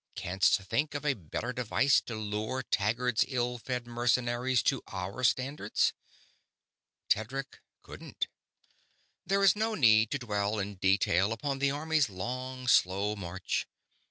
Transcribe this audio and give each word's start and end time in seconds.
Canst 0.15 0.55
think 0.63 0.95
of 0.95 1.05
a 1.05 1.13
better 1.13 1.53
device 1.53 2.01
to 2.07 2.15
lure 2.15 2.63
Taggad's 2.63 3.23
ill 3.27 3.59
fed 3.59 3.85
mercenaries 3.85 4.63
to 4.63 4.81
our 4.87 5.23
standards?" 5.23 5.93
Tedric 7.07 7.59
couldn't. 7.83 8.25
There 9.27 9.43
is 9.43 9.55
no 9.55 9.75
need 9.75 10.09
to 10.09 10.17
dwell 10.17 10.57
in 10.57 10.77
detail 10.77 11.31
upon 11.31 11.59
the 11.59 11.69
army's 11.69 12.09
long, 12.09 12.67
slow 12.67 13.15
march. 13.15 13.67